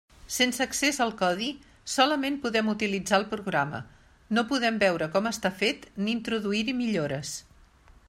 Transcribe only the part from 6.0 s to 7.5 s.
ni introduir-hi millores.